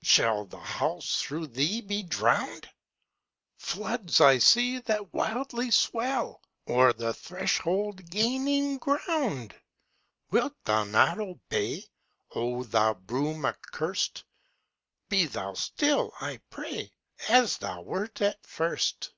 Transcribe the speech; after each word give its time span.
Shall 0.00 0.46
the 0.46 0.56
house 0.58 1.20
through 1.20 1.48
thee 1.48 1.82
be 1.82 2.02
drown'd 2.02 2.66
Floods 3.58 4.22
I 4.22 4.38
see 4.38 4.78
that 4.78 5.12
wildly 5.12 5.70
swell, 5.70 6.40
O'er 6.66 6.94
the 6.94 7.12
threshold 7.12 8.08
gaining 8.08 8.78
ground. 8.78 9.54
Wilt 10.30 10.54
thou 10.64 10.84
not 10.84 11.20
obey, 11.20 11.84
Oh, 12.34 12.64
thou 12.64 12.94
broom 12.94 13.44
accurs'd? 13.44 14.22
Be 15.10 15.26
thou 15.26 15.52
still 15.52 16.14
I 16.22 16.40
pray, 16.48 16.94
As 17.28 17.58
thou 17.58 17.82
wert 17.82 18.22
at 18.22 18.46
first! 18.46 19.12